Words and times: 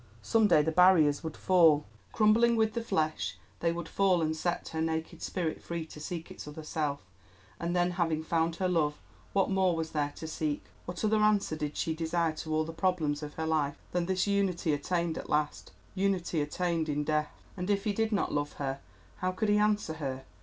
Some 0.23 0.47
day 0.47 0.63
the 0.63 0.71
barriers 0.71 1.23
would 1.23 1.37
fall. 1.37 1.85
Crumbling 2.11 2.55
with 2.55 2.73
the 2.73 2.81
flesh, 2.81 3.37
they 3.59 3.71
would 3.71 3.87
fall 3.87 4.23
and 4.23 4.35
set 4.35 4.69
her 4.69 4.81
naked 4.81 5.21
spirit 5.21 5.61
free 5.61 5.85
to 5.85 5.99
seek 5.99 6.31
its 6.31 6.47
other 6.47 6.63
self. 6.63 7.01
And 7.59 7.75
then, 7.75 7.91
having 7.91 8.23
found 8.23 8.55
her 8.55 8.67
love, 8.67 8.99
what 9.33 9.51
more 9.51 9.75
was 9.75 9.91
there 9.91 10.11
to 10.15 10.27
seek? 10.27 10.63
What 10.85 11.05
other 11.05 11.17
answer 11.21 11.55
did 11.55 11.77
she 11.77 11.93
desire 11.93 12.33
to 12.37 12.51
all 12.51 12.65
the 12.65 12.73
problems 12.73 13.21
of 13.21 13.35
her 13.35 13.45
life 13.45 13.77
than 13.91 14.07
this 14.07 14.25
of 14.25 14.33
Unity 14.33 14.73
attained 14.73 15.19
at 15.19 15.29
last—Unity 15.29 16.41
attained 16.41 16.89
in 16.89 17.03
Death! 17.03 17.39
And 17.55 17.69
if 17.69 17.83
he 17.83 17.93
did 17.93 18.11
not 18.11 18.33
love 18.33 18.53
her, 18.53 18.79
how 19.17 19.31
could 19.31 19.49
he 19.49 19.57
answer 19.59 19.93
her? 19.93 20.23